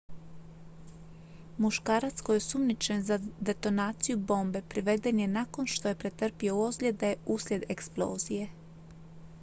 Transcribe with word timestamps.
muškarac 1.57 2.21
koji 2.21 2.35
je 2.35 2.43
osumnjičen 2.43 3.03
za 3.03 3.19
detonaciju 3.39 4.17
bombe 4.17 4.61
priveden 4.69 5.19
je 5.19 5.27
nakon 5.27 5.67
što 5.67 5.87
je 5.87 5.95
pretrpio 6.05 6.59
ozljede 6.63 7.15
uslijed 7.25 7.63
eksplozije 7.69 8.49